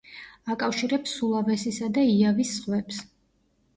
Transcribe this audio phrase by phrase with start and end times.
[0.53, 3.03] აკავშირებს სულავესისა და იავის ზღვებს.